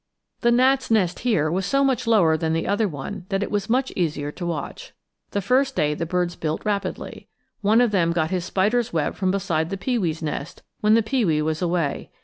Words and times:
The 0.39 0.49
gnat's 0.51 0.89
nest 0.89 1.19
here 1.19 1.51
was 1.51 1.63
so 1.63 1.83
much 1.83 2.07
lower 2.07 2.35
than 2.35 2.53
the 2.53 2.65
other 2.65 2.87
one 2.87 3.27
that 3.29 3.43
it 3.43 3.51
was 3.51 3.69
much 3.69 3.93
easier 3.95 4.31
to 4.31 4.47
watch. 4.47 4.93
The 5.29 5.43
first 5.43 5.75
day 5.75 5.93
the 5.93 6.07
birds 6.07 6.35
built 6.35 6.65
rapidly. 6.65 7.27
One 7.61 7.81
of 7.81 7.91
them 7.91 8.11
got 8.11 8.31
his 8.31 8.43
spider's 8.43 8.91
web 8.91 9.13
from 9.13 9.29
beside 9.29 9.69
the 9.69 9.77
pewee's 9.77 10.23
nest, 10.23 10.63
when 10.79 10.95
the 10.95 11.03
pewee 11.03 11.43
was 11.43 11.61
away. 11.61 12.09